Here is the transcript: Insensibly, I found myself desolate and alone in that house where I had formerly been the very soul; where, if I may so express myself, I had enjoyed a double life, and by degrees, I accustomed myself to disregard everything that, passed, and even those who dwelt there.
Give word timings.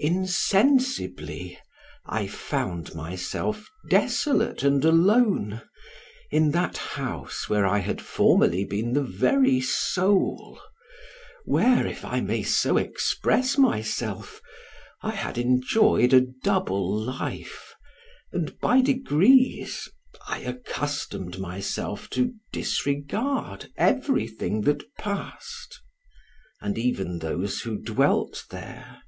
Insensibly, 0.00 1.58
I 2.06 2.28
found 2.28 2.94
myself 2.94 3.68
desolate 3.90 4.62
and 4.62 4.84
alone 4.84 5.60
in 6.30 6.52
that 6.52 6.76
house 6.76 7.48
where 7.48 7.66
I 7.66 7.78
had 7.80 8.00
formerly 8.00 8.64
been 8.64 8.92
the 8.92 9.02
very 9.02 9.60
soul; 9.60 10.60
where, 11.44 11.84
if 11.84 12.04
I 12.04 12.20
may 12.20 12.44
so 12.44 12.76
express 12.76 13.58
myself, 13.58 14.40
I 15.02 15.10
had 15.10 15.36
enjoyed 15.36 16.12
a 16.12 16.20
double 16.20 16.88
life, 16.96 17.74
and 18.32 18.56
by 18.60 18.80
degrees, 18.80 19.88
I 20.28 20.42
accustomed 20.42 21.40
myself 21.40 22.08
to 22.10 22.34
disregard 22.52 23.68
everything 23.76 24.60
that, 24.60 24.94
passed, 24.94 25.82
and 26.60 26.78
even 26.78 27.18
those 27.18 27.62
who 27.62 27.78
dwelt 27.82 28.44
there. 28.50 29.02